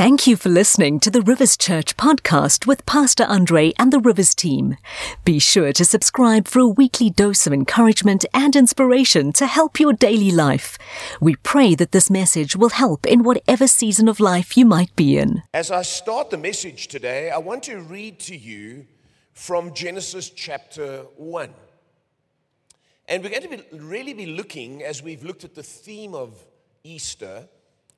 [0.00, 4.34] Thank you for listening to the Rivers Church podcast with Pastor Andre and the Rivers
[4.34, 4.78] team.
[5.26, 9.92] Be sure to subscribe for a weekly dose of encouragement and inspiration to help your
[9.92, 10.78] daily life.
[11.20, 15.18] We pray that this message will help in whatever season of life you might be
[15.18, 15.42] in.
[15.52, 18.86] As I start the message today, I want to read to you
[19.34, 21.52] from Genesis chapter 1.
[23.06, 26.42] And we're going to be, really be looking, as we've looked at the theme of
[26.84, 27.46] Easter,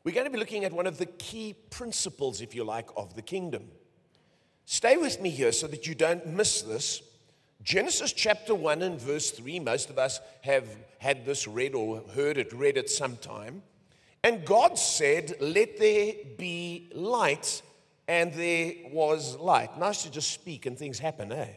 [0.04, 3.14] we're going to be looking at one of the key principles, if you like, of
[3.14, 3.68] the kingdom.
[4.64, 7.02] Stay with me here so that you don't miss this.
[7.62, 10.66] Genesis chapter 1 and verse 3, most of us have
[10.98, 13.62] had this read or heard it read at some time.
[14.24, 17.62] And God said, Let there be light,
[18.08, 19.78] and there was light.
[19.78, 21.48] Nice to just speak and things happen, eh?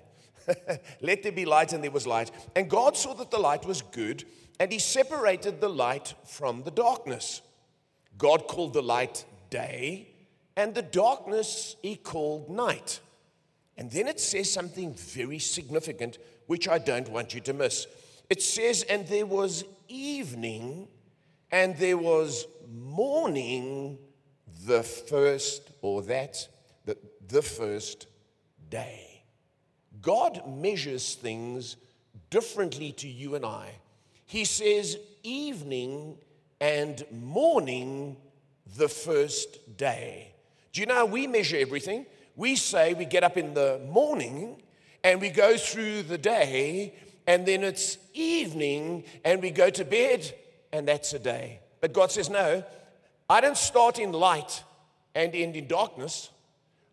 [1.01, 2.29] Let there be light, and there was light.
[2.55, 4.23] And God saw that the light was good,
[4.59, 7.41] and He separated the light from the darkness.
[8.17, 10.09] God called the light day,
[10.55, 12.99] and the darkness he called night.
[13.77, 16.17] And then it says something very significant,
[16.47, 17.87] which I don't want you to miss.
[18.29, 20.87] It says, And there was evening,
[21.51, 23.97] and there was morning,
[24.65, 26.47] the first, or that,
[26.85, 26.97] the,
[27.27, 28.07] the first
[28.69, 29.23] day.
[30.01, 31.75] God measures things
[32.29, 33.71] differently to you and I.
[34.25, 36.17] He says, Evening
[36.59, 38.17] and morning
[38.77, 40.31] the first day.
[40.73, 42.05] Do you know how we measure everything?
[42.35, 44.61] We say we get up in the morning
[45.03, 46.95] and we go through the day,
[47.27, 50.33] and then it's evening and we go to bed,
[50.73, 51.59] and that's a day.
[51.79, 52.63] But God says, No,
[53.29, 54.63] I don't start in light
[55.13, 56.29] and end in darkness.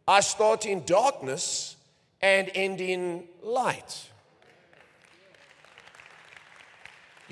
[0.06, 1.76] I start in darkness
[2.20, 4.10] and end in light.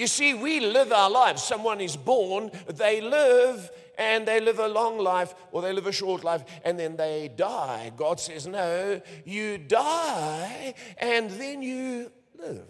[0.00, 1.42] You see, we live our lives.
[1.42, 5.92] Someone is born, they live, and they live a long life or they live a
[5.92, 7.92] short life and then they die.
[7.98, 12.64] God says, No, you die and then you live.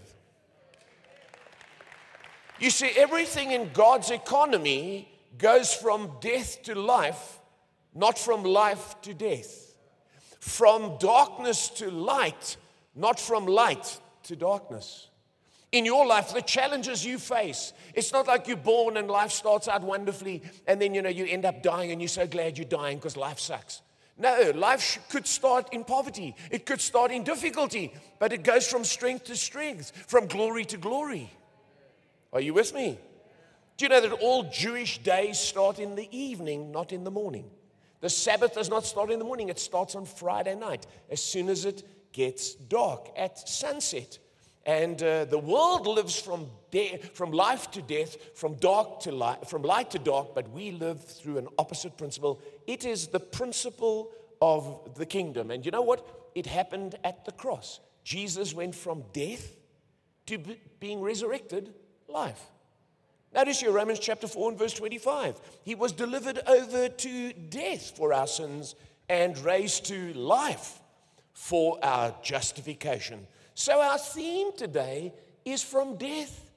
[2.58, 5.08] You see, everything in God's economy
[5.38, 7.38] goes from death to life,
[7.94, 9.76] not from life to death.
[10.40, 12.56] From darkness to light,
[12.96, 15.09] not from light to darkness
[15.72, 17.72] in your life, the challenges you face.
[17.94, 21.26] It's not like you're born and life starts out wonderfully and then you know you
[21.26, 23.82] end up dying and you're so glad you're dying because life sucks.
[24.18, 26.34] No, life could start in poverty.
[26.50, 30.76] It could start in difficulty, but it goes from strength to strength, from glory to
[30.76, 31.30] glory.
[32.32, 32.98] Are you with me?
[33.78, 37.50] Do you know that all Jewish days start in the evening, not in the morning?
[38.00, 41.48] The Sabbath does not start in the morning, it starts on Friday night as soon
[41.48, 41.82] as it
[42.12, 44.18] gets dark at sunset.
[44.66, 49.48] And uh, the world lives from, de- from life to death, from dark to light,
[49.48, 52.40] from light to dark, but we live through an opposite principle.
[52.66, 54.10] It is the principle
[54.42, 55.50] of the kingdom.
[55.50, 56.06] And you know what?
[56.34, 57.80] It happened at the cross.
[58.04, 59.56] Jesus went from death
[60.26, 61.72] to be- being resurrected
[62.06, 62.42] life.
[63.32, 65.40] Notice here Romans chapter 4 and verse 25.
[65.62, 68.74] He was delivered over to death for our sins
[69.08, 70.80] and raised to life
[71.32, 73.26] for our justification.
[73.60, 75.12] So, our theme today
[75.44, 76.50] is from death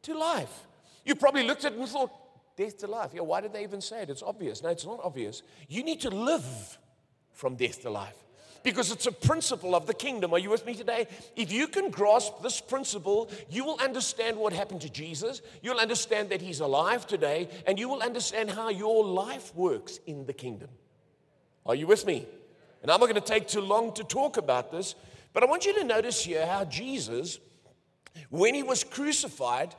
[0.00, 0.66] to life.
[1.04, 2.10] You probably looked at it and thought,
[2.56, 3.10] death to life.
[3.12, 4.08] Yeah, why did they even say it?
[4.08, 4.62] It's obvious.
[4.62, 5.42] No, it's not obvious.
[5.68, 6.78] You need to live
[7.34, 8.16] from death to life
[8.62, 10.32] because it's a principle of the kingdom.
[10.32, 11.08] Are you with me today?
[11.36, 15.42] If you can grasp this principle, you will understand what happened to Jesus.
[15.60, 20.24] You'll understand that he's alive today, and you will understand how your life works in
[20.24, 20.70] the kingdom.
[21.66, 22.26] Are you with me?
[22.80, 24.94] And I'm not going to take too long to talk about this
[25.36, 27.40] but I want you to notice here how Jesus,
[28.30, 29.74] when he was crucified,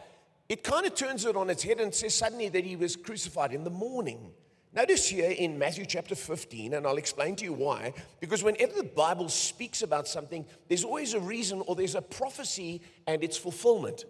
[0.47, 3.51] it kind of turns it on its head and says suddenly that he was crucified
[3.51, 4.33] in the morning.
[4.71, 7.95] Notice here in Matthew chapter 15, and I'll explain to you why.
[8.19, 12.83] Because whenever the Bible speaks about something, there's always a reason or there's a prophecy
[13.07, 14.05] and its fulfillment.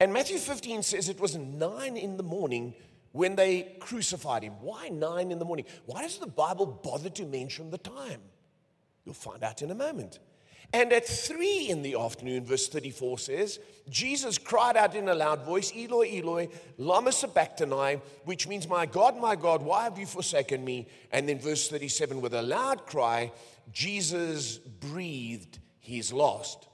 [0.00, 2.74] And Matthew 15 says it was nine in the morning
[3.12, 4.52] when they crucified him.
[4.60, 5.64] Why nine in the morning?
[5.86, 8.20] Why does the Bible bother to mention the time?
[9.06, 10.18] You'll find out in a moment.
[10.72, 15.44] And at three in the afternoon, verse 34 says, Jesus cried out in a loud
[15.44, 20.62] voice, Eloi, Eloi, lama sabachthani, which means, My God, my God, why have you forsaken
[20.62, 20.86] me?
[21.10, 23.32] And then verse 37, with a loud cry,
[23.72, 26.68] Jesus breathed his last.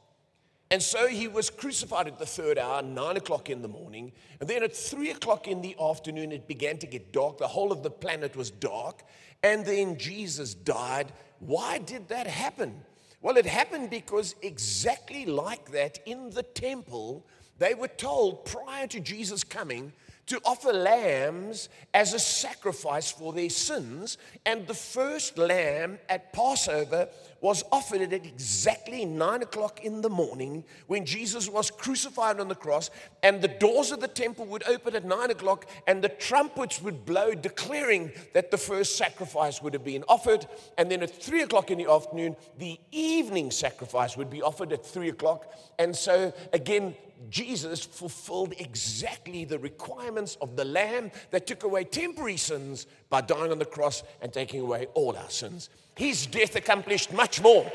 [0.72, 4.10] And so he was crucified at the third hour, nine o'clock in the morning.
[4.40, 7.38] And then at three o'clock in the afternoon, it began to get dark.
[7.38, 9.04] The whole of the planet was dark.
[9.44, 11.12] And then Jesus died.
[11.38, 12.82] Why did that happen?
[13.24, 17.24] Well, it happened because exactly like that in the temple,
[17.58, 19.94] they were told prior to Jesus coming
[20.26, 24.18] to offer lambs as a sacrifice for their sins.
[24.44, 27.08] And the first lamb at Passover
[27.44, 32.54] was offered at exactly nine o'clock in the morning when Jesus was crucified on the
[32.54, 32.88] cross,
[33.22, 37.04] and the doors of the temple would open at nine o'clock, and the trumpets would
[37.04, 40.46] blow, declaring that the first sacrifice would have been offered.
[40.78, 44.82] And then at three o'clock in the afternoon, the evening sacrifice would be offered at
[44.82, 45.52] three o'clock.
[45.78, 46.96] And so, again,
[47.28, 53.52] Jesus fulfilled exactly the requirements of the Lamb that took away temporary sins by dying
[53.52, 55.70] on the cross and taking away all our sins.
[55.94, 57.70] His death accomplished much more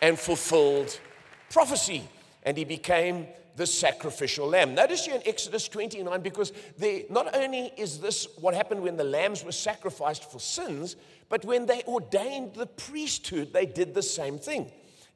[0.00, 1.00] and fulfilled
[1.50, 2.04] prophecy,
[2.44, 3.26] and he became
[3.56, 4.76] the sacrificial lamb.
[4.76, 9.02] Notice here in Exodus 29, because they, not only is this what happened when the
[9.02, 10.94] lambs were sacrificed for sins,
[11.28, 14.70] but when they ordained the priesthood, they did the same thing.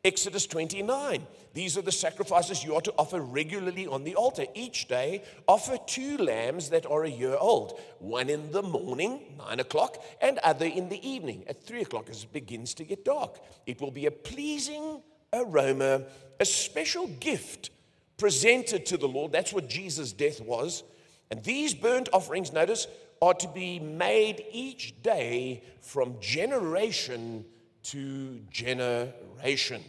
[0.06, 1.26] Exodus 29.
[1.52, 4.44] These are the sacrifices you are to offer regularly on the altar.
[4.54, 9.58] Each day, offer two lambs that are a year old, one in the morning, nine
[9.58, 13.40] o'clock, and other in the evening at three o'clock as it begins to get dark.
[13.66, 16.02] It will be a pleasing aroma,
[16.38, 17.70] a special gift
[18.16, 19.32] presented to the Lord.
[19.32, 20.84] That's what Jesus' death was.
[21.32, 22.86] And these burnt offerings, notice,
[23.20, 27.44] are to be made each day from generation
[27.82, 29.82] to generation.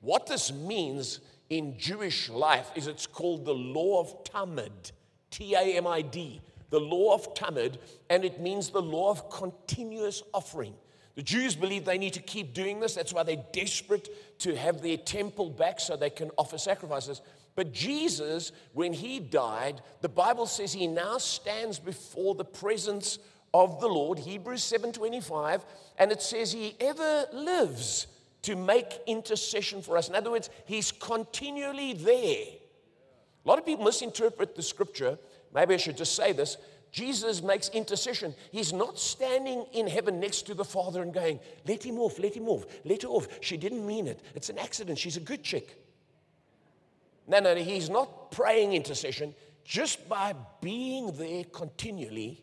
[0.00, 1.20] What this means
[1.50, 4.92] in Jewish life is it's called the law of Tamid,
[5.30, 7.76] T A M I D, the law of Tamid,
[8.08, 10.74] and it means the law of continuous offering.
[11.16, 12.94] The Jews believe they need to keep doing this.
[12.94, 17.20] That's why they're desperate to have their temple back so they can offer sacrifices.
[17.56, 23.18] But Jesus, when he died, the Bible says he now stands before the presence
[23.52, 25.62] of the Lord, Hebrews 7:25,
[25.98, 28.06] and it says he ever lives
[28.42, 30.08] to make intercession for us.
[30.08, 32.44] In other words, He's continually there.
[33.44, 35.18] A lot of people misinterpret the scripture.
[35.54, 36.56] Maybe I should just say this.
[36.92, 38.34] Jesus makes intercession.
[38.50, 42.34] He's not standing in heaven next to the Father and going, Let him off, let
[42.34, 43.28] him off, let her off.
[43.40, 44.20] She didn't mean it.
[44.34, 44.98] It's an accident.
[44.98, 45.76] She's a good chick.
[47.28, 49.34] No, no, he's not praying intercession.
[49.64, 52.42] Just by being there continually,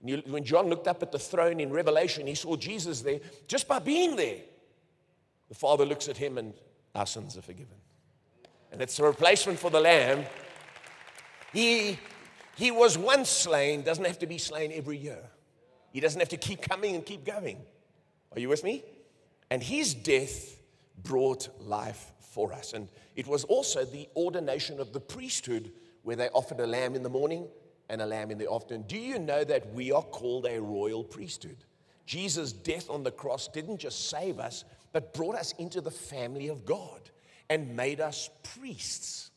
[0.00, 3.20] when John looked up at the throne in Revelation, he saw Jesus there.
[3.46, 4.38] Just by being there,
[5.48, 6.54] the Father looks at him and
[6.94, 7.76] our sins are forgiven.
[8.72, 10.24] And it's a replacement for the lamb.
[11.52, 11.98] He,
[12.56, 15.22] he was once slain, doesn't have to be slain every year.
[15.92, 17.58] He doesn't have to keep coming and keep going.
[18.32, 18.84] Are you with me?
[19.50, 20.60] And his death
[21.02, 22.72] brought life for us.
[22.72, 25.72] And it was also the ordination of the priesthood
[26.02, 27.48] where they offered a lamb in the morning
[27.88, 28.84] and a lamb in the afternoon.
[28.86, 31.56] Do you know that we are called a royal priesthood?
[32.04, 34.64] Jesus' death on the cross didn't just save us,
[34.96, 37.10] but brought us into the family of God
[37.50, 39.30] and made us priests.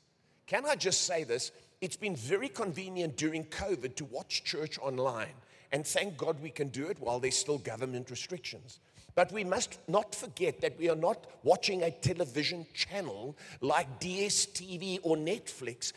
[0.48, 1.52] Can I just say this?
[1.82, 5.36] It's been very convenient during COVID to watch church online.
[5.74, 8.80] And thank God we can do it while there's still government restrictions.
[9.16, 15.00] But we must not forget that we are not watching a television channel like DSTV
[15.04, 15.92] or Netflix.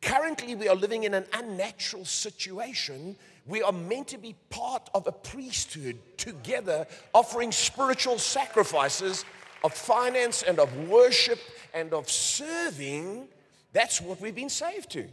[0.00, 3.16] Currently, we are living in an unnatural situation
[3.46, 9.24] we are meant to be part of a priesthood together, offering spiritual sacrifices
[9.64, 11.38] of finance and of worship
[11.74, 13.28] and of serving.
[13.72, 15.08] That's what we've been saved to.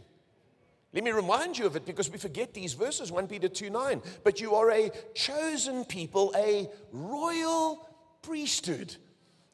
[0.92, 4.02] Let me remind you of it because we forget these verses 1 Peter 2 9.
[4.24, 7.88] But you are a chosen people, a royal
[8.22, 8.96] priesthood.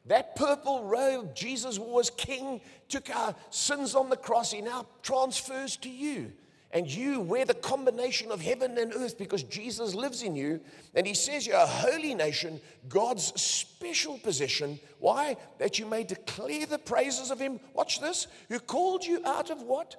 [0.05, 4.51] That purple robe Jesus was king, took our sins on the cross.
[4.51, 6.31] He now transfers to you
[6.71, 10.59] and you wear the combination of heaven and earth because Jesus lives in you.
[10.95, 12.59] And he says you're a holy nation,
[12.89, 14.79] God's special possession.
[14.99, 15.37] Why?
[15.59, 17.59] That you may declare the praises of him.
[17.73, 18.27] Watch this.
[18.49, 19.95] Who called you out of what?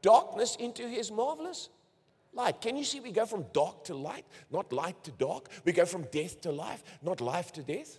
[0.00, 1.68] Darkness into his marvelous
[2.32, 2.60] light.
[2.62, 5.48] Can you see we go from dark to light, not light to dark?
[5.64, 7.98] We go from death to life, not life to death.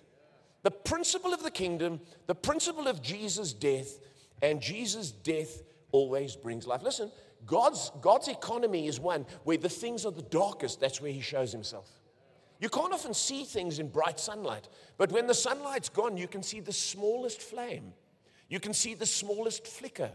[0.64, 4.00] The principle of the kingdom, the principle of Jesus' death,
[4.42, 6.82] and Jesus' death always brings life.
[6.82, 7.12] Listen,
[7.46, 11.52] God's, God's economy is one where the things are the darkest, that's where He shows
[11.52, 11.90] Himself.
[12.60, 16.44] You can't often see things in bright sunlight, but when the sunlight's gone, you can
[16.44, 17.94] see the smallest flame.
[18.48, 20.12] You can see the smallest flicker.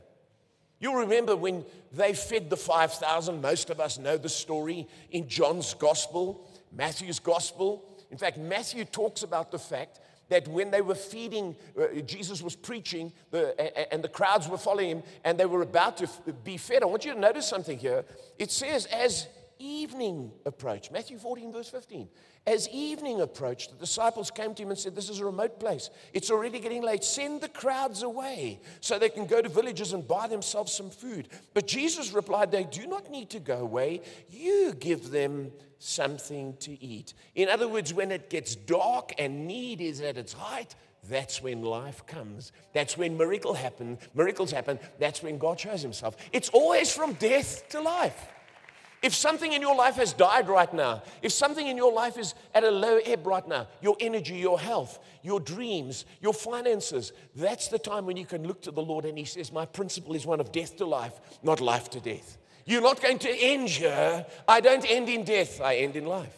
[0.80, 3.40] You'll remember when they fed the 5,000.
[3.40, 7.84] Most of us know the story in John's gospel, Matthew's gospel.
[8.10, 12.54] In fact, Matthew talks about the fact that when they were feeding, uh, Jesus was
[12.54, 16.08] preaching, the, and the crowds were following him, and they were about to
[16.44, 16.82] be fed.
[16.82, 18.04] I want you to notice something here.
[18.38, 19.26] It says, as
[19.58, 22.08] evening approached, Matthew 14, verse 15,
[22.46, 25.90] as evening approached, the disciples came to him and said, This is a remote place.
[26.14, 27.04] It's already getting late.
[27.04, 31.28] Send the crowds away so they can go to villages and buy themselves some food.
[31.52, 34.00] But Jesus replied, They do not need to go away.
[34.30, 37.12] You give them something to eat.
[37.34, 40.74] In other words, when it gets dark and need is at its height,
[41.08, 42.52] that's when life comes.
[42.72, 44.78] That's when miracle happen, miracles happen.
[44.98, 46.16] That's when God shows himself.
[46.32, 48.26] It's always from death to life.
[49.00, 52.34] If something in your life has died right now, if something in your life is
[52.52, 57.68] at a low ebb right now, your energy, your health, your dreams, your finances, that's
[57.68, 60.26] the time when you can look to the Lord and He says, My principle is
[60.26, 61.12] one of death to life,
[61.44, 62.38] not life to death.
[62.64, 64.26] You're not going to end here.
[64.48, 66.34] I don't end in death, I end in life.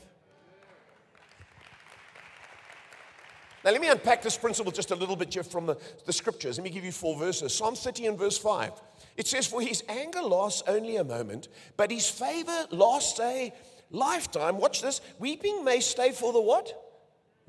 [3.65, 5.77] Now, let me unpack this principle just a little bit from the,
[6.07, 6.57] the scriptures.
[6.57, 7.55] Let me give you four verses.
[7.55, 8.73] Psalm 30 and verse 5.
[9.21, 13.53] It says, For his anger lasts only a moment, but his favor lasts a
[13.91, 14.57] lifetime.
[14.57, 15.03] Watch this.
[15.19, 16.73] Weeping may stay for the what?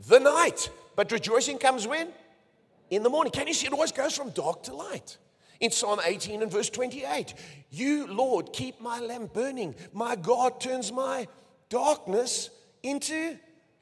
[0.10, 0.70] The night.
[0.98, 2.10] But rejoicing comes when?
[2.90, 3.32] In the morning.
[3.32, 5.18] Can you see it always goes from dark to light?
[5.62, 7.36] In Psalm 18 and verse 28,
[7.70, 9.74] you, Lord, keep my lamp burning.
[9.94, 11.25] My God turns my
[11.70, 12.50] darkness
[12.84, 13.38] into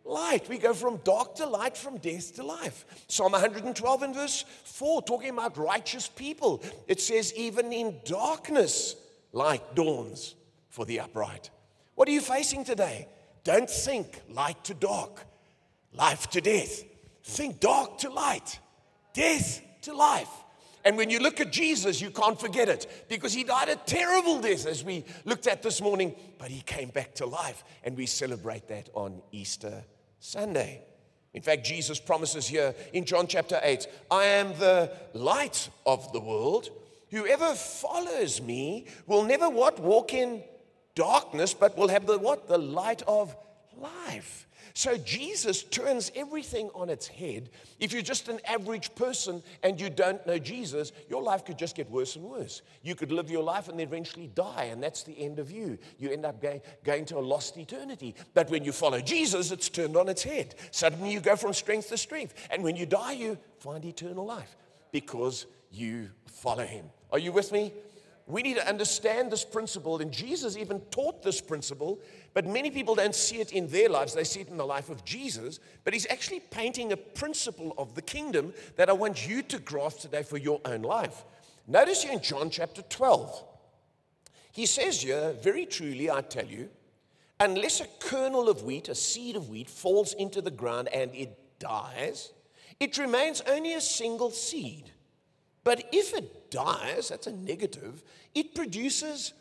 [0.06, 0.50] light.
[0.50, 2.86] We go from dark to light, from death to life.
[3.08, 6.64] Psalm 112 and verse 4, talking about righteous people.
[6.88, 8.96] It says, even in darkness,
[9.32, 10.36] light dawns
[10.70, 11.50] for the upright.
[11.96, 13.08] What are you facing today?
[13.44, 15.26] Don't think light to dark,
[15.94, 16.84] life to death.
[17.24, 18.60] Think dark to light,
[19.14, 20.30] death to life.
[20.86, 24.40] And when you look at Jesus, you can't forget it because he died a terrible
[24.40, 28.06] death, as we looked at this morning, but he came back to life, and we
[28.06, 29.84] celebrate that on Easter
[30.20, 30.84] Sunday.
[31.34, 36.20] In fact, Jesus promises here in John chapter 8 I am the light of the
[36.20, 36.70] world.
[37.12, 39.80] Whoever follows me will never what?
[39.80, 40.44] Walk in
[40.96, 42.48] darkness, but will have the what?
[42.48, 43.36] The light of
[43.78, 44.48] life.
[44.74, 47.50] So Jesus turns everything on its head.
[47.80, 51.76] If you're just an average person and you don't know Jesus, your life could just
[51.76, 52.62] get worse and worse.
[52.82, 55.78] You could live your life and then eventually die, and that's the end of you.
[55.98, 58.16] You end up going, going to a lost eternity.
[58.34, 60.56] But when you follow Jesus, it's turned on its head.
[60.72, 62.34] Suddenly you go from strength to strength.
[62.52, 64.56] And when you die, you find eternal life
[64.92, 66.86] because you follow him.
[67.12, 67.74] Are you with me?
[68.30, 72.00] We need to understand this principle, and Jesus even taught this principle,
[72.34, 74.14] but many people don't see it in their lives.
[74.14, 77.96] They see it in the life of Jesus, but he's actually painting a principle of
[77.96, 81.26] the kingdom that I want you to grasp today for your own life.
[81.68, 83.44] Notice here in John chapter 12,
[84.52, 86.70] he says here, very truly, I tell you,
[87.40, 91.38] unless a kernel of wheat, a seed of wheat, falls into the ground and it
[91.60, 92.32] dies,
[92.80, 94.92] it remains only a single seed.
[95.64, 99.34] But if it dies, that's a negative, it produces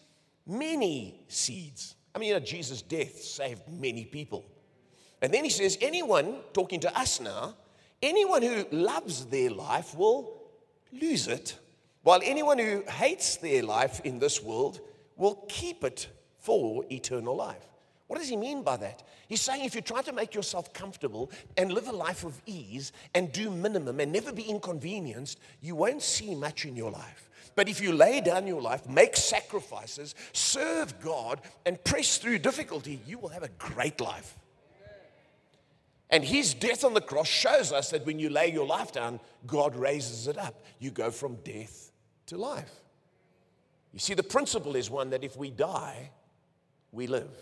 [0.47, 1.95] many seeds.
[2.15, 4.45] I mean, you know, Jesus' death saved many people.
[5.21, 7.55] And then he says, anyone, talking to us now,
[8.03, 10.43] anyone who loves their life will
[10.93, 11.59] lose it,
[12.03, 14.81] while anyone who hates their life in this world
[15.17, 17.69] will keep it for eternal life.
[18.07, 19.03] What does he mean by that?
[19.29, 22.93] He's saying if you try to make yourself comfortable and live a life of ease
[23.15, 27.28] and do minimum and never be inconvenienced, you won't see much in your life.
[27.59, 33.01] But if you lay down your life, make sacrifices, serve God, and press through difficulty,
[33.05, 34.37] you will have a great life.
[36.09, 39.19] And his death on the cross shows us that when you lay your life down,
[39.45, 40.63] God raises it up.
[40.79, 41.91] You go from death
[42.27, 42.71] to life.
[43.93, 46.13] You see, the principle is one that if we die,
[46.93, 47.33] we live.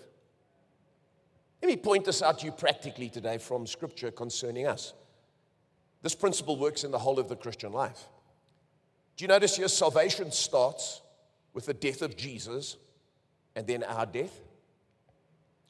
[1.60, 4.94] Let me point this out to you practically today from scripture concerning us.
[6.00, 8.08] This principle works in the whole of the Christian life.
[9.16, 11.00] Do you notice here salvation starts
[11.54, 12.76] with the death of Jesus
[13.54, 14.40] and then our death?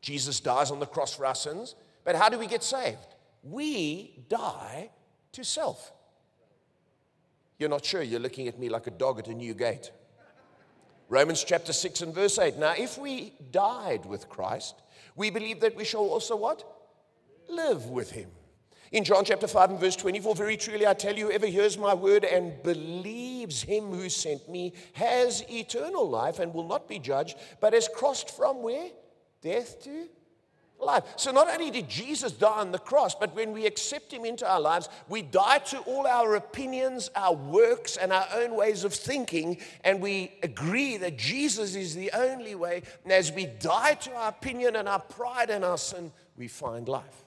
[0.01, 1.75] Jesus dies on the cross for our sins,
[2.05, 3.15] but how do we get saved?
[3.43, 4.91] We die
[5.33, 5.93] to self.
[7.59, 9.91] You're not sure, you're looking at me like a dog at a new gate.
[11.09, 12.57] Romans chapter 6 and verse 8.
[12.57, 14.75] Now, if we died with Christ,
[15.15, 16.65] we believe that we shall also what?
[17.49, 18.31] Live with him.
[18.93, 21.95] In John chapter 5 and verse 24, very truly I tell you, whoever hears my
[21.95, 27.37] word and believes him who sent me has eternal life and will not be judged,
[27.61, 28.91] but has crossed from where?
[29.43, 30.09] Death to
[30.81, 31.05] life.
[31.17, 34.49] So not only did Jesus die on the cross, but when we accept him into
[34.49, 38.93] our lives, we die to all our opinions, our works, and our own ways of
[38.95, 42.83] thinking, and we agree that Jesus is the only way.
[43.05, 46.89] And as we die to our opinion and our pride and our sin, we find
[46.89, 47.26] life.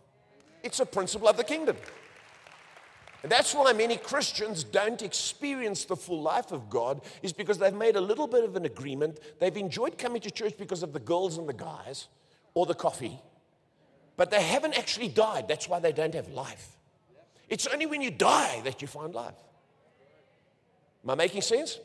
[0.63, 1.77] It's a principle of the kingdom.
[3.21, 7.73] And that's why many Christians don't experience the full life of God, is because they've
[7.73, 9.19] made a little bit of an agreement.
[9.39, 12.07] They've enjoyed coming to church because of the girls and the guys
[12.53, 13.19] or the coffee,
[14.15, 15.47] but they haven't actually died.
[15.47, 16.77] That's why they don't have life.
[17.49, 19.35] It's only when you die that you find life.
[21.03, 21.79] Am I making sense?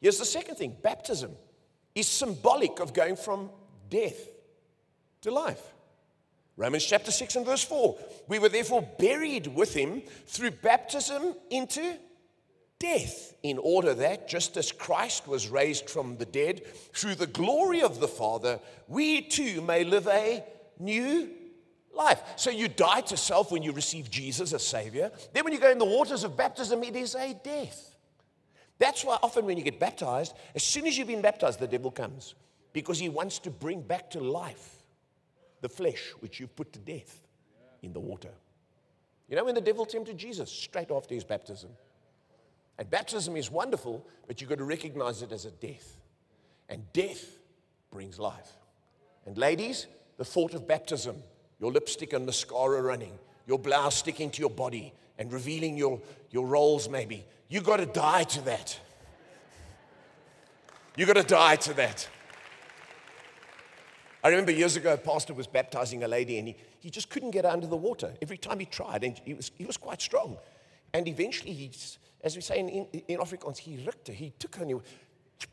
[0.00, 1.32] Here's the second thing baptism
[1.94, 3.50] is symbolic of going from
[3.90, 4.28] death
[5.20, 5.62] to life.
[6.56, 7.98] Romans chapter 6 and verse 4.
[8.28, 11.96] We were therefore buried with him through baptism into
[12.78, 17.80] death, in order that, just as Christ was raised from the dead through the glory
[17.80, 20.44] of the Father, we too may live a
[20.78, 21.30] new
[21.94, 22.20] life.
[22.36, 25.12] So you die to self when you receive Jesus as Savior.
[25.32, 27.96] Then, when you go in the waters of baptism, it is a death.
[28.78, 31.92] That's why often when you get baptized, as soon as you've been baptized, the devil
[31.92, 32.34] comes
[32.72, 34.81] because he wants to bring back to life
[35.62, 37.20] the flesh which you've put to death
[37.80, 38.28] in the water.
[39.28, 40.52] You know when the devil tempted Jesus?
[40.52, 41.70] Straight after his baptism.
[42.78, 45.96] And baptism is wonderful, but you've got to recognize it as a death.
[46.68, 47.38] And death
[47.90, 48.50] brings life.
[49.24, 49.86] And ladies,
[50.18, 51.16] the thought of baptism,
[51.60, 56.00] your lipstick and mascara running, your blouse sticking to your body and revealing your,
[56.30, 58.78] your rolls, maybe, you've got to die to that.
[60.96, 62.08] You've got to die to that.
[64.22, 67.32] I remember years ago, a pastor was baptizing a lady and he, he just couldn't
[67.32, 68.14] get under the water.
[68.22, 70.36] Every time he tried, and he was, he was quite strong.
[70.94, 71.72] And eventually, he,
[72.22, 72.68] as we say in,
[73.08, 74.76] in, Afrikaans, he ripped her, he took her, and, he,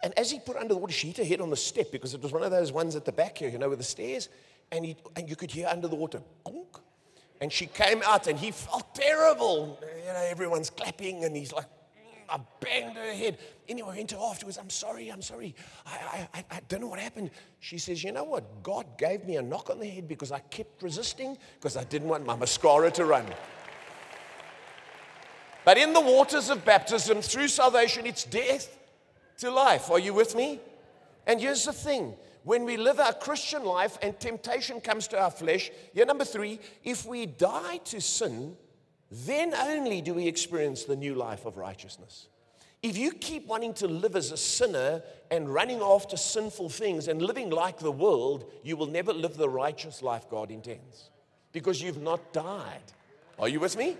[0.03, 1.91] and as he put her under the water, she hit her head on the step
[1.91, 3.83] because it was one of those ones at the back here, you know, with the
[3.83, 4.29] stairs.
[4.71, 6.79] And, he, and you could hear under the water, Gonk.
[7.41, 9.79] and she came out and he felt terrible.
[10.05, 11.65] You know, everyone's clapping and he's like,
[12.31, 13.37] I banged her head.
[13.67, 14.57] Anyway, I went to afterwards.
[14.57, 15.55] I'm sorry, I'm sorry.
[15.85, 17.31] I, I, I don't know what happened.
[17.59, 18.63] She says, You know what?
[18.63, 22.07] God gave me a knock on the head because I kept resisting because I didn't
[22.07, 23.25] want my mascara to run.
[25.65, 28.75] But in the waters of baptism, through salvation, it's death
[29.39, 29.91] to life.
[29.91, 30.59] Are you with me?
[31.27, 35.29] And here's the thing when we live our Christian life and temptation comes to our
[35.29, 38.55] flesh, here, number three, if we die to sin,
[39.11, 42.27] then only do we experience the new life of righteousness.
[42.81, 47.21] If you keep wanting to live as a sinner and running after sinful things and
[47.21, 51.09] living like the world, you will never live the righteous life God intends
[51.51, 52.93] because you've not died.
[53.37, 53.97] Are you with me?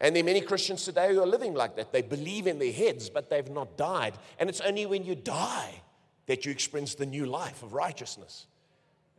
[0.00, 1.92] And there are many Christians today who are living like that.
[1.92, 4.14] They believe in their heads, but they've not died.
[4.38, 5.82] And it's only when you die
[6.26, 8.46] that you experience the new life of righteousness.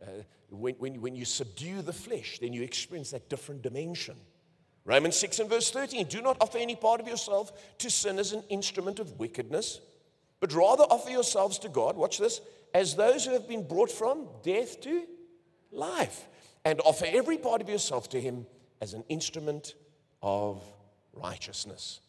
[0.02, 0.10] Uh,
[0.60, 4.16] when, when, when you subdue the flesh, then you experience that different dimension.
[4.84, 8.32] Romans 6 and verse 13 do not offer any part of yourself to sin as
[8.32, 9.80] an instrument of wickedness,
[10.40, 12.40] but rather offer yourselves to God, watch this,
[12.74, 15.04] as those who have been brought from death to
[15.70, 16.26] life,
[16.64, 18.46] and offer every part of yourself to Him
[18.80, 19.74] as an instrument
[20.22, 20.62] of
[21.14, 22.00] righteousness.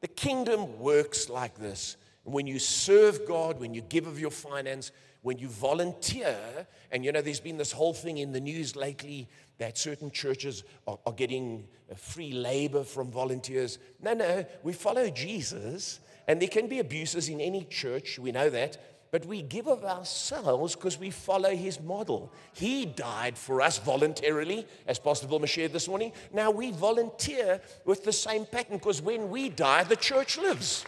[0.00, 1.96] The kingdom works like this.
[2.24, 7.12] When you serve God, when you give of your finance, when you volunteer, and you
[7.12, 11.12] know, there's been this whole thing in the news lately that certain churches are, are
[11.12, 13.78] getting uh, free labor from volunteers.
[14.00, 18.50] No, no, we follow Jesus, and there can be abuses in any church, we know
[18.50, 18.78] that,
[19.12, 22.32] but we give of ourselves because we follow his model.
[22.54, 26.12] He died for us voluntarily, as Pastor Vilma shared this morning.
[26.32, 30.86] Now we volunteer with the same pattern because when we die, the church lives.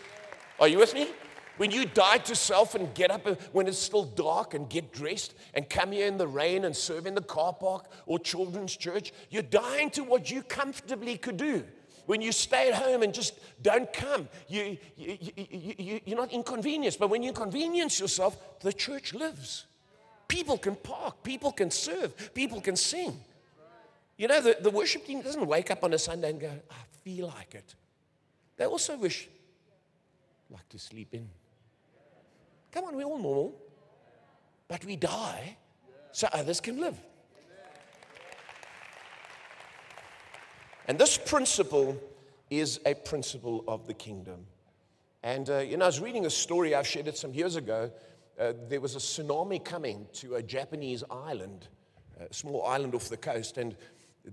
[0.58, 1.08] Are you with me?
[1.56, 4.92] When you die to self and get up uh, when it's still dark and get
[4.92, 8.76] dressed and come here in the rain and serve in the car park or children's
[8.76, 11.64] church, you're dying to what you comfortably could do.
[12.06, 16.32] When you stay at home and just don't come, you, you, you, you, you're not
[16.32, 16.98] inconvenienced.
[16.98, 19.64] But when you inconvenience yourself, the church lives.
[20.26, 23.18] People can park, people can serve, people can sing.
[24.16, 26.74] You know, the, the worship team doesn't wake up on a Sunday and go, I
[27.04, 27.74] feel like it.
[28.56, 29.28] They also wish,
[30.50, 31.28] like to sleep in.
[32.74, 33.54] Come on, we're all normal.
[34.66, 35.56] But we die
[36.10, 36.98] so others can live.
[40.88, 41.96] And this principle
[42.50, 44.46] is a principle of the kingdom.
[45.22, 47.92] And, uh, you know, I was reading a story, I've shared it some years ago.
[48.38, 51.68] Uh, there was a tsunami coming to a Japanese island,
[52.18, 53.76] a small island off the coast, and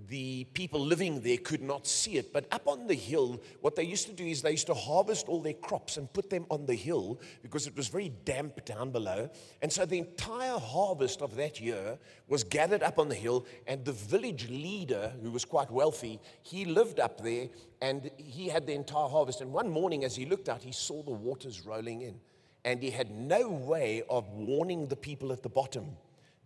[0.08, 2.32] the people living there could not see it.
[2.32, 5.27] But up on the hill, what they used to do is they used to harvest
[5.27, 8.91] all their crops and put them on the hill because it was very damp down
[8.91, 9.30] below.
[9.62, 13.45] And so the entire harvest of that year was gathered up on the hill.
[13.67, 17.49] And the village leader, who was quite wealthy, he lived up there
[17.82, 19.41] and he had the entire harvest.
[19.41, 22.19] And one morning, as he looked out, he saw the waters rolling in.
[22.63, 25.97] And he had no way of warning the people at the bottom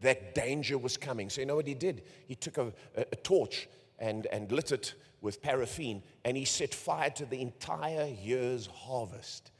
[0.06, 1.30] that danger was coming.
[1.30, 2.04] So, you know what he did?
[2.28, 3.68] He took a, a, a torch
[4.00, 9.52] and, and lit it with paraffin and he set fire to the entire year's harvest.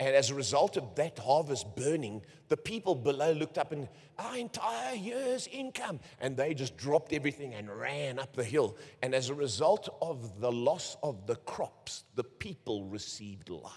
[0.00, 4.36] And as a result of that harvest burning, the people below looked up and our
[4.36, 5.98] entire year's income.
[6.20, 8.76] And they just dropped everything and ran up the hill.
[9.02, 13.72] And as a result of the loss of the crops, the people received life.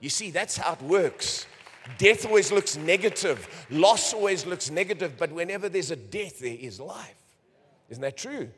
[0.00, 1.46] You see, that's how it works.
[1.98, 6.78] Death always looks negative, loss always looks negative, but whenever there's a death, there is
[6.78, 7.14] life.
[7.88, 8.50] Isn't that true?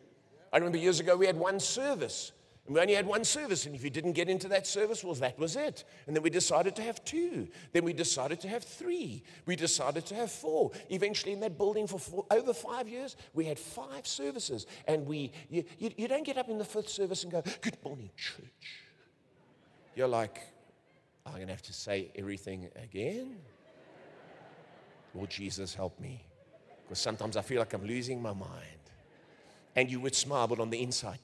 [0.53, 2.33] I remember years ago we had one service.
[2.67, 5.15] And we only had one service, and if you didn't get into that service, well,
[5.15, 5.83] that was it.
[6.07, 7.49] And then we decided to have two.
[7.73, 9.25] Then we decided to have three.
[9.47, 10.71] We decided to have four.
[10.89, 14.67] Eventually, in that building for four, over five years, we had five services.
[14.87, 17.79] And we, you, you, you don't get up in the fifth service and go, Good
[17.85, 18.47] morning, church.
[19.97, 20.41] You're like,
[21.27, 23.37] I'm going to have to say everything again.
[25.15, 26.25] Lord Jesus, help me.
[26.85, 28.83] Because sometimes I feel like I'm losing my mind
[29.77, 31.19] and you would smile, but on the inside,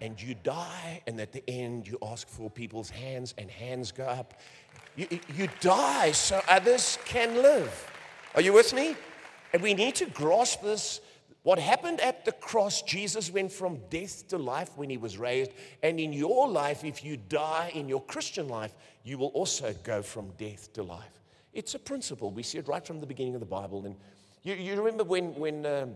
[0.00, 4.04] and you die, and at the end, you ask for people's hands, and hands go
[4.04, 4.34] up.
[4.96, 7.90] You, you die so others can live.
[8.34, 8.96] Are you with me?
[9.52, 11.00] And we need to grasp this.
[11.42, 15.52] What happened at the cross, Jesus went from death to life when he was raised.
[15.82, 18.74] And in your life, if you die in your Christian life,
[19.04, 21.20] you will also go from death to life.
[21.52, 22.30] It's a principle.
[22.30, 23.86] We see it right from the beginning of the Bible.
[23.86, 23.96] And
[24.42, 25.94] you, you remember when, when um,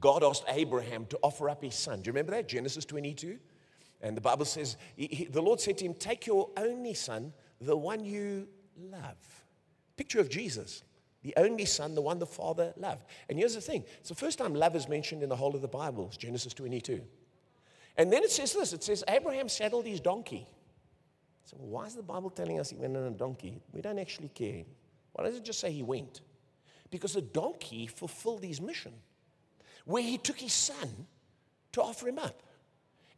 [0.00, 2.00] God asked Abraham to offer up his son.
[2.00, 2.48] Do you remember that?
[2.48, 3.38] Genesis 22.
[4.00, 7.32] And the Bible says, he, he, the Lord said to him, Take your only son,
[7.60, 9.16] the one you love.
[9.96, 10.84] Picture of Jesus,
[11.22, 13.04] the only son, the one the Father loved.
[13.28, 15.62] And here's the thing it's the first time love is mentioned in the whole of
[15.62, 17.00] the Bible, Genesis 22.
[17.96, 20.46] And then it says this it says, Abraham saddled his donkey.
[21.44, 23.60] So, why is the Bible telling us he went on a donkey?
[23.72, 24.64] We don't actually care.
[25.12, 26.20] Why does it just say he went?
[26.90, 28.92] Because the donkey fulfilled his mission
[29.84, 31.06] where he took his son
[31.72, 32.42] to offer him up.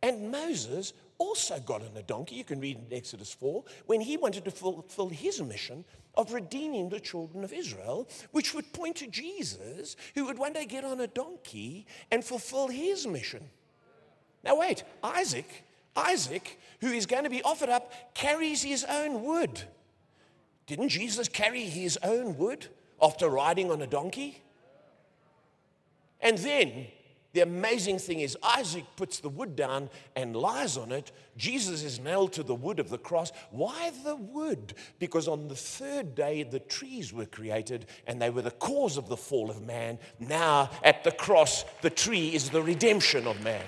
[0.03, 4.17] And Moses also got on a donkey, you can read in Exodus 4, when he
[4.17, 9.07] wanted to fulfill his mission of redeeming the children of Israel, which would point to
[9.07, 13.49] Jesus, who would one day get on a donkey and fulfill his mission.
[14.43, 19.63] Now, wait, Isaac, Isaac, who is going to be offered up, carries his own wood.
[20.67, 22.69] Didn't Jesus carry his own wood
[23.03, 24.43] after riding on a donkey?
[26.21, 26.87] And then
[27.33, 31.13] the amazing thing is, Isaac puts the wood down and lies on it.
[31.37, 33.31] Jesus is nailed to the wood of the cross.
[33.51, 34.75] Why the wood?
[34.99, 39.09] Because on the third day, the trees were created and they were the cause of
[39.09, 39.99] the fall of man.
[40.19, 43.65] Now, at the cross, the tree is the redemption of man.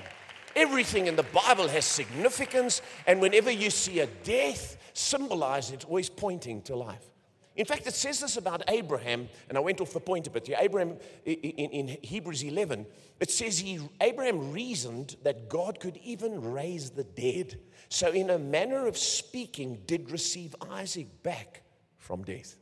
[0.57, 6.11] Everything in the Bible has significance, and whenever you see a death symbolized, it's always
[6.11, 7.12] pointing to life.
[7.54, 10.48] In fact, it says this about Abraham, and I went off the point a bit.
[10.58, 12.86] Abraham, in, in Hebrews 11,
[13.20, 17.58] it says he, Abraham reasoned that God could even raise the dead.
[17.90, 21.62] So, in a manner of speaking, did receive Isaac back
[21.98, 22.56] from death.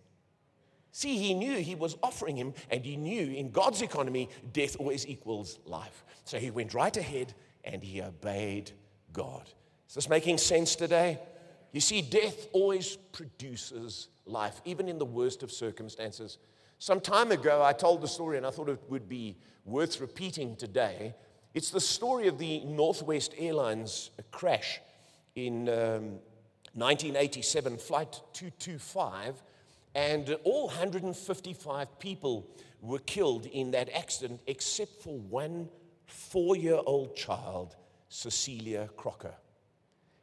[0.92, 5.07] See, he knew he was offering him, and he knew in God's economy, death always
[5.07, 6.05] equals life.
[6.24, 8.72] So he went right ahead and he obeyed
[9.12, 9.48] God.
[9.88, 11.18] Is this making sense today?
[11.72, 16.38] You see, death always produces life, even in the worst of circumstances.
[16.79, 20.57] Some time ago, I told the story and I thought it would be worth repeating
[20.57, 21.14] today.
[21.53, 24.81] It's the story of the Northwest Airlines crash
[25.35, 26.21] in um,
[26.75, 29.43] 1987, Flight 225,
[29.95, 32.47] and all 155 people
[32.81, 35.69] were killed in that accident except for one
[36.07, 37.77] four year old child,
[38.09, 39.35] Cecilia Crocker.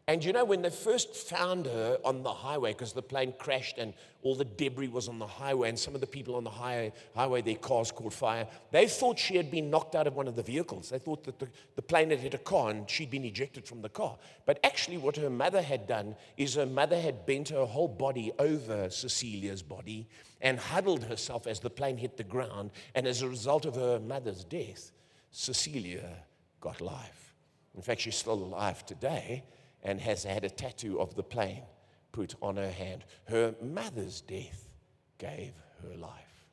[0.09, 3.77] And you know, when they first found her on the highway, because the plane crashed
[3.77, 6.49] and all the debris was on the highway, and some of the people on the
[6.49, 10.29] highway, highway, their cars caught fire, they thought she had been knocked out of one
[10.29, 10.89] of the vehicles.
[10.89, 13.81] They thought that the, the plane had hit a car and she'd been ejected from
[13.81, 14.17] the car.
[14.45, 18.31] But actually, what her mother had done is her mother had bent her whole body
[18.39, 20.07] over Cecilia's body
[20.39, 22.71] and huddled herself as the plane hit the ground.
[22.95, 24.93] And as a result of her mother's death,
[25.31, 26.23] Cecilia
[26.61, 27.33] got life.
[27.75, 29.43] In fact, she's still alive today
[29.83, 31.63] and has had a tattoo of the plane
[32.11, 33.05] put on her hand.
[33.25, 34.75] Her mother's death
[35.17, 36.45] gave her life.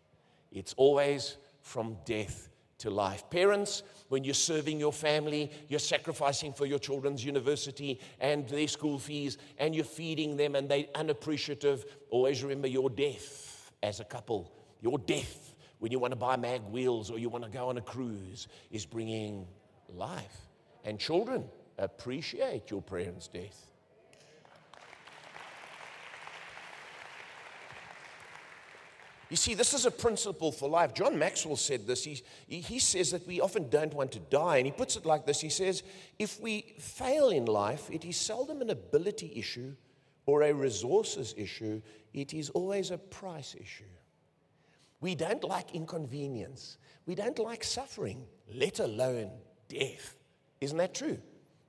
[0.52, 3.28] It's always from death to life.
[3.30, 8.98] Parents, when you're serving your family, you're sacrificing for your children's university and their school
[8.98, 11.84] fees, and you're feeding them, and they're unappreciative.
[12.10, 14.52] Always remember your death as a couple.
[14.80, 17.78] Your death when you want to buy mag wheels or you want to go on
[17.78, 19.46] a cruise is bringing
[19.88, 20.36] life.
[20.84, 21.44] And children,
[21.78, 23.70] appreciate your parents' death.
[29.30, 30.94] You see, this is a principle for life.
[30.94, 32.04] John Maxwell said this.
[32.04, 34.58] He, he says that we often don't want to die.
[34.58, 35.82] And he puts it like this He says,
[36.18, 39.74] if we fail in life, it is seldom an ability issue
[40.26, 41.82] or a resources issue,
[42.12, 43.84] it is always a price issue.
[45.00, 49.32] We don't like inconvenience, we don't like suffering, let alone
[49.68, 50.16] death.
[50.60, 51.18] Isn't that true?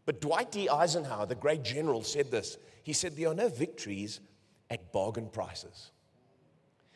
[0.05, 0.69] But Dwight D.
[0.69, 2.57] Eisenhower, the great general, said this.
[2.83, 4.19] He said, There are no victories
[4.69, 5.91] at bargain prices.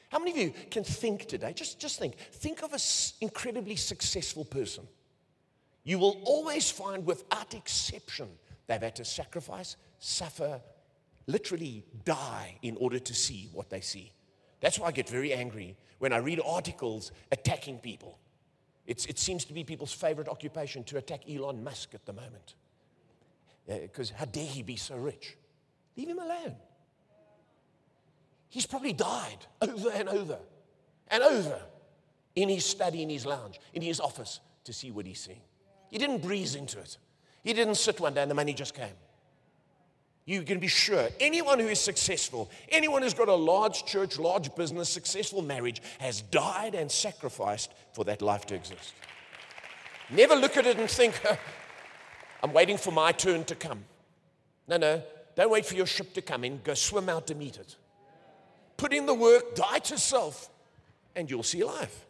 [0.10, 1.54] How many of you can think today?
[1.54, 2.18] Just, just think.
[2.18, 2.80] Think of an
[3.22, 4.88] incredibly successful person.
[5.84, 8.28] You will always find, without exception,
[8.68, 10.62] they've had to sacrifice, suffer,
[11.28, 14.12] literally die in order to see what they see.
[14.62, 18.18] That's why I get very angry when I read articles attacking people.
[18.88, 22.56] It's, it seems to be people's favorite occupation to attack Elon Musk at the moment.
[23.70, 25.38] Because uh, how dare he be so rich?
[25.96, 26.56] Leave him alone.
[28.50, 30.40] He's probably died over and over
[31.10, 31.62] and over
[32.36, 35.42] in his study, in his lounge, in his office to see what he's seeing.
[35.90, 36.98] He didn't breeze into it.
[37.44, 38.96] He didn't sit one day and the money just came.
[40.26, 44.54] You can be sure anyone who is successful, anyone who's got a large church, large
[44.56, 48.94] business, successful marriage, has died and sacrificed for that life to exist.
[50.12, 51.20] Never look at it and think,
[52.42, 53.84] I'm waiting for my turn to come.
[54.68, 55.04] No, no.
[55.36, 56.62] Don't wait for your ship to come in.
[56.64, 57.76] Go swim out to meet it
[58.80, 60.50] put in the work, die to self,
[61.16, 62.06] and you'll see life.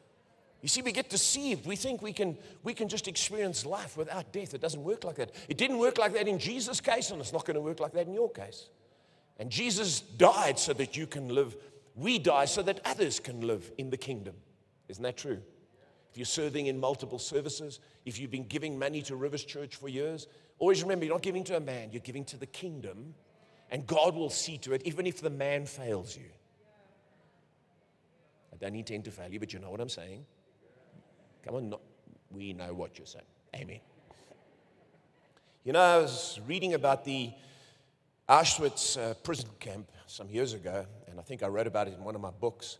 [0.62, 1.66] You see, we get deceived.
[1.66, 4.54] We think we can, we can just experience life without death.
[4.54, 5.34] It doesn't work like that.
[5.48, 7.94] It didn't work like that in Jesus' case, and it's not going to work like
[7.94, 8.70] that in your case.
[9.38, 11.56] And Jesus died so that you can live.
[11.96, 14.36] We die so that others can live in the kingdom.
[14.90, 15.40] Isn't that true?
[16.12, 19.90] If you're serving in multiple services, if you've been giving money to Rivers Church for
[19.90, 23.14] years, always remember you're not giving to a man, you're giving to the kingdom,
[23.70, 26.26] and God will see to it, even if the man fails you.
[28.52, 30.26] I don't intend to fail you, but you know what I'm saying.
[31.46, 31.74] Come on,
[32.32, 33.26] we know what you're saying.
[33.56, 33.80] Amen.
[35.64, 37.32] You know, I was reading about the
[38.28, 42.04] Auschwitz uh, prison camp some years ago, and I think I wrote about it in
[42.04, 42.80] one of my books,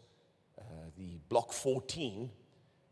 [0.60, 0.64] uh,
[0.98, 2.30] the Block 14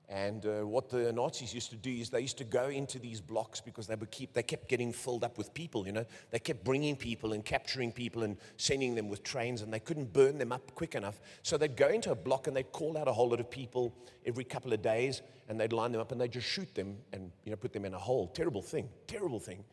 [0.10, 3.20] and uh, what the Nazis used to do is they used to go into these
[3.20, 6.06] blocks because they would keep, they kept getting filled up with people, you know.
[6.32, 10.14] They kept bringing people and capturing people and sending them with trains, and they couldn't
[10.14, 11.20] burn them up quick enough.
[11.44, 13.94] So they'd go into a block and they'd call out a whole lot of people
[14.26, 17.30] every couple of days, and they'd line them up and they'd just shoot them and,
[17.44, 18.28] you know, put them in a hole.
[18.28, 19.66] Terrible thing, terrible thing.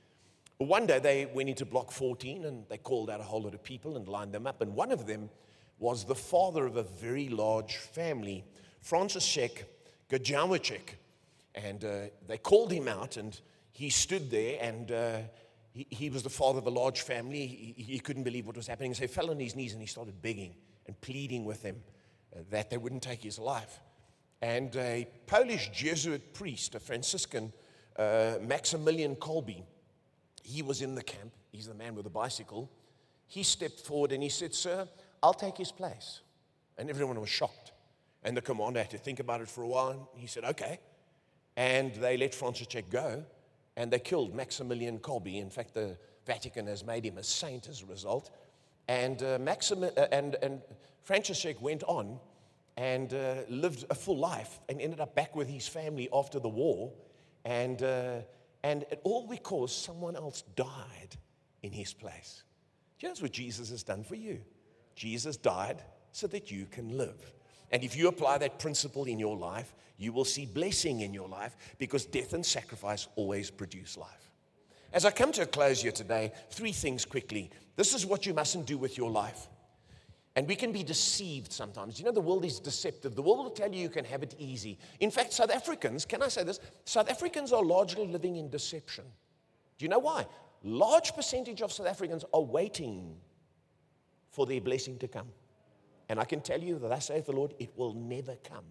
[0.59, 3.55] But one day they went into block 14 and they called out a whole lot
[3.55, 5.31] of people and lined them up, and one of them
[5.79, 8.45] was the father of a very large family,
[8.85, 9.65] František
[10.11, 10.97] Gajowniczek.
[11.55, 11.89] And uh,
[12.27, 13.39] they called him out, and
[13.71, 15.19] he stood there, and uh,
[15.73, 17.47] he, he, was the father of a large family.
[17.47, 18.95] He, he, couldn't believe what was happening.
[18.95, 20.55] So he fell on his knees and he started begging
[20.87, 21.83] and pleading with them
[22.35, 23.81] uh, that they wouldn't take his life.
[24.41, 27.53] And a Polish Jesuit priest, a Franciscan,
[27.99, 29.65] uh, Maximilian Kolbe,
[30.45, 31.33] he was in the camp.
[31.51, 32.71] He's the man with the bicycle.
[33.27, 34.89] He stepped forward and he said, Sir,
[35.23, 36.21] I'll take his place.
[36.79, 37.73] And everyone was shocked.
[38.25, 39.91] And the commander had to think about it for a while.
[39.91, 40.79] And he said, okay.
[41.57, 43.25] And they let František go
[43.77, 45.41] and they killed Maximilian Kolbe.
[45.41, 48.31] In fact, the Vatican has made him a saint as a result.
[48.89, 50.63] And, uh, Maxim- uh, and, and
[51.07, 52.19] František went on
[52.77, 56.49] and uh, lived a full life and ended up back with his family after the
[56.49, 56.93] war.
[57.45, 58.21] And, uh,
[58.63, 61.17] and all because someone else died
[61.63, 62.43] in his place.
[62.99, 64.41] Do you know that's what Jesus has done for you?
[64.95, 65.83] Jesus died
[66.13, 67.35] so that you can live.
[67.71, 71.29] And if you apply that principle in your life, you will see blessing in your
[71.29, 74.31] life because death and sacrifice always produce life.
[74.93, 77.51] As I come to a close here today, three things quickly.
[77.77, 79.49] This is what you mustn't do with your life.
[80.37, 81.99] And we can be deceived sometimes.
[81.99, 83.15] You know, the world is deceptive.
[83.15, 84.79] The world will tell you you can have it easy.
[85.01, 86.59] In fact, South Africans, can I say this?
[86.85, 89.05] South Africans are largely living in deception.
[89.79, 90.27] Do you know why?
[90.65, 93.17] Large percentage of South Africans are waiting
[94.31, 95.29] for their blessing to come.
[96.09, 98.65] And I can tell you that I say to the Lord, it will never come.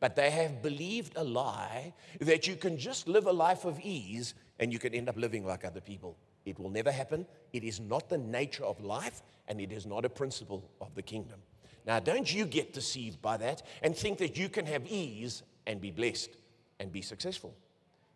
[0.00, 4.34] But they have believed a lie that you can just live a life of ease
[4.58, 6.16] and you can end up living like other people.
[6.44, 7.26] It will never happen.
[7.52, 11.02] It is not the nature of life and it is not a principle of the
[11.02, 11.40] kingdom.
[11.86, 15.80] Now, don't you get deceived by that and think that you can have ease and
[15.80, 16.36] be blessed
[16.80, 17.54] and be successful.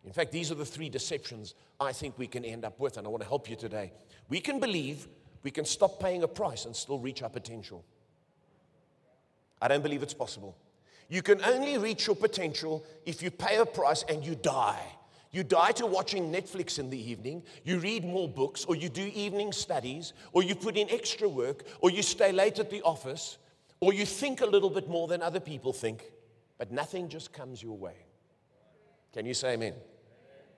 [0.05, 3.05] In fact, these are the three deceptions I think we can end up with, and
[3.05, 3.91] I want to help you today.
[4.29, 5.07] We can believe
[5.43, 7.83] we can stop paying a price and still reach our potential.
[9.61, 10.55] I don't believe it's possible.
[11.09, 14.81] You can only reach your potential if you pay a price and you die.
[15.31, 19.11] You die to watching Netflix in the evening, you read more books, or you do
[19.13, 23.37] evening studies, or you put in extra work, or you stay late at the office,
[23.79, 26.03] or you think a little bit more than other people think,
[26.57, 27.93] but nothing just comes your way.
[29.13, 29.73] Can you say amen?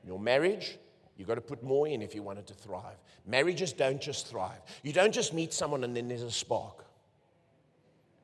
[0.06, 0.78] Your marriage,
[1.18, 2.98] you've got to put more in if you want it to thrive.
[3.26, 4.62] Marriages don't just thrive.
[4.84, 6.81] You don't just meet someone and then there's a spark.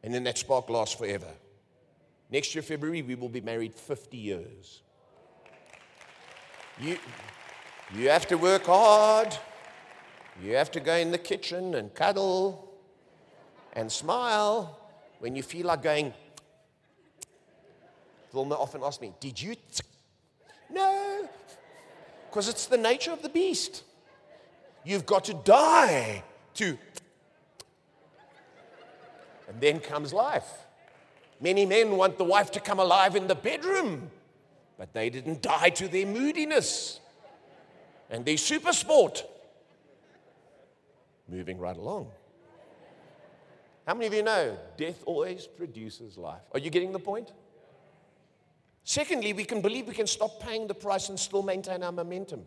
[0.07, 1.27] And then that spark lasts forever.
[2.31, 4.81] Next year, February, we will be married 50 years.
[6.79, 6.97] You,
[7.93, 9.37] you have to work hard.
[10.41, 12.73] You have to go in the kitchen and cuddle
[13.73, 14.79] and smile
[15.19, 16.13] when you feel like going.
[18.31, 19.57] Vilma often asks me, Did you?
[20.71, 21.27] No,
[22.29, 23.83] because it's the nature of the beast.
[24.85, 26.65] You've got to die to.
[26.65, 26.77] And
[29.61, 30.49] then comes life.
[31.39, 34.09] Many men want the wife to come alive in the bedroom,
[34.77, 36.99] but they didn't die to their moodiness
[38.09, 39.23] and their SuperSport.
[41.29, 42.09] Moving right along.
[43.85, 46.41] How many of you know death always produces life?
[46.53, 47.31] Are you getting the point?
[48.83, 52.45] Secondly, we can believe we can stop paying the price and still maintain our momentum.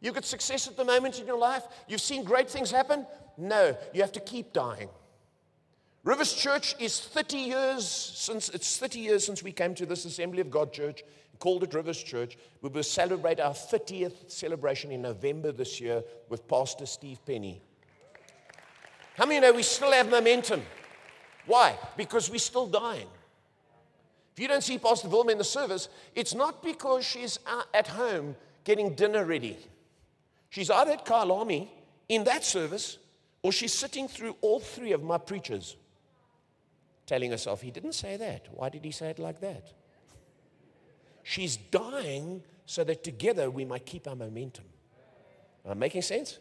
[0.00, 1.64] You've got success at the moment in your life.
[1.88, 3.06] You've seen great things happen.
[3.36, 4.88] No, you have to keep dying.
[6.06, 10.40] Rivers Church is 30 years since it's 30 years since we came to this Assembly
[10.40, 11.02] of God Church,
[11.40, 12.38] called it Rivers Church.
[12.62, 17.60] We will celebrate our 30th celebration in November this year with Pastor Steve Penny.
[19.16, 20.62] How many know we still have momentum?
[21.44, 21.76] Why?
[21.96, 23.08] Because we're still dying.
[24.32, 27.88] If you don't see Pastor Vilma in the service, it's not because she's uh, at
[27.88, 29.58] home getting dinner ready.
[30.50, 31.66] She's either at Kyalami
[32.08, 32.98] in that service,
[33.42, 35.74] or she's sitting through all three of my preachers
[37.06, 38.46] telling herself, he didn't say that.
[38.52, 39.72] Why did he say it like that?
[41.22, 44.64] She's dying so that together we might keep our momentum.
[45.64, 46.38] Am I making sense?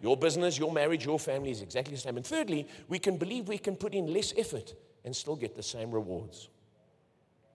[0.00, 2.16] Your business, your marriage, your family is exactly the same.
[2.16, 4.74] And thirdly, we can believe we can put in less effort
[5.04, 6.48] and still get the same rewards.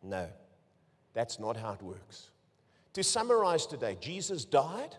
[0.01, 0.27] No,
[1.13, 2.31] that's not how it works.
[2.93, 4.95] To summarize today, Jesus died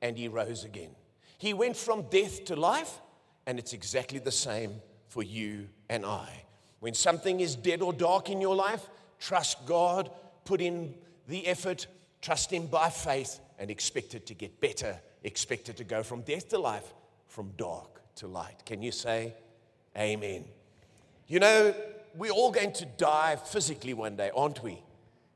[0.00, 0.90] and he rose again.
[1.36, 3.00] He went from death to life,
[3.46, 6.28] and it's exactly the same for you and I.
[6.80, 8.88] When something is dead or dark in your life,
[9.18, 10.10] trust God,
[10.44, 10.94] put in
[11.28, 11.86] the effort,
[12.20, 14.98] trust Him by faith, and expect it to get better.
[15.22, 16.94] Expect it to go from death to life,
[17.28, 18.64] from dark to light.
[18.64, 19.34] Can you say
[19.96, 20.44] amen?
[21.28, 21.74] You know,
[22.14, 24.82] we're all going to die physically one day, aren't we?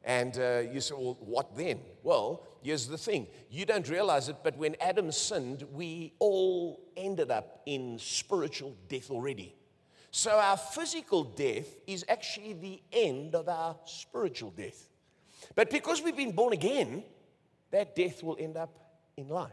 [0.03, 1.81] And uh, you say, well, what then?
[2.03, 3.27] Well, here's the thing.
[3.51, 9.11] You don't realize it, but when Adam sinned, we all ended up in spiritual death
[9.11, 9.55] already.
[10.17, 14.89] So our physical death is actually the end of our spiritual death.
[15.57, 17.03] But because we've been born again,
[17.73, 18.71] that death will end up
[19.17, 19.51] in life.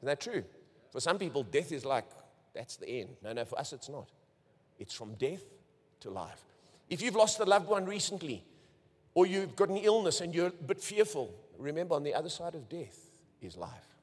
[0.00, 0.42] Isn't that true?
[0.90, 2.06] For some people, death is like,
[2.52, 3.10] that's the end.
[3.22, 4.08] No, no, for us, it's not.
[4.80, 5.44] It's from death
[6.00, 6.42] to life.
[6.88, 8.42] If you've lost a loved one recently,
[9.14, 12.56] or you've got an illness and you're a bit fearful, remember on the other side
[12.56, 12.98] of death
[13.40, 13.94] is life.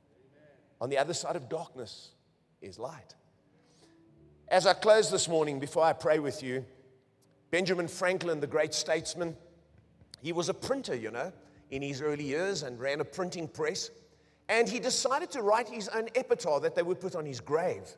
[0.79, 2.11] On the other side of darkness
[2.61, 3.13] is light.
[4.49, 6.63] As I close this morning, before I pray with you,
[7.51, 9.35] Benjamin Franklin, the great statesman,
[10.21, 11.33] he was a printer, you know,
[11.69, 13.89] in his early years and ran a printing press.
[14.47, 17.89] And he decided to write his own epitaph that they would put on his grave.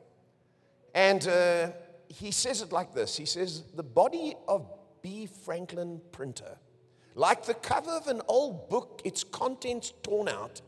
[0.96, 1.70] And uh,
[2.08, 4.68] he says it like this He says, The body of
[5.04, 5.28] B.
[5.28, 6.58] Franklin, printer,
[7.14, 10.62] like the cover of an old book, its contents torn out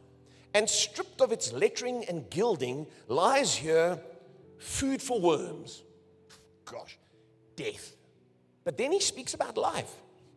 [0.54, 4.00] and stripped of its lettering and gilding, lies here
[4.62, 5.84] food for worms.
[6.65, 6.97] Gosh,
[7.56, 7.95] death.
[8.63, 9.91] But then he speaks about life.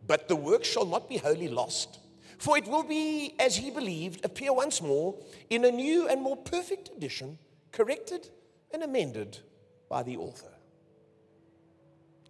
[0.06, 1.98] But the work shall not be wholly lost,
[2.38, 5.14] for it will be, as he believed, appear once more
[5.48, 7.38] in a new and more perfect edition,
[7.72, 8.28] corrected
[8.72, 9.38] and amended
[9.88, 10.52] by the author.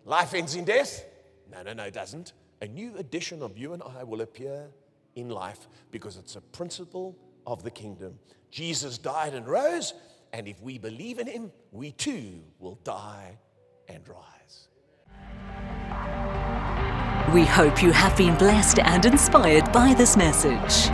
[0.04, 1.04] Life ends in death?
[1.50, 2.32] No, no, no, it doesn't.
[2.60, 4.68] A new edition of you and I will appear
[5.16, 8.18] in life because it's a principle of the kingdom.
[8.50, 9.94] Jesus died and rose,
[10.34, 13.38] and if we believe in him, we too will die
[13.88, 14.68] and rise.
[17.32, 20.90] We hope you have been blessed and inspired by this message.